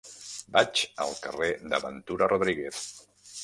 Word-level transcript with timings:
Vaig 0.55 0.81
al 1.05 1.13
carrer 1.27 1.51
de 1.75 1.83
Ventura 1.87 2.33
Rodríguez. 2.35 2.85